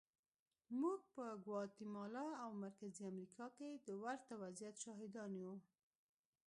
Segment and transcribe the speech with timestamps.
[0.79, 5.53] موږ په ګواتیمالا او مرکزي امریکا کې د ورته وضعیت شاهدان یو.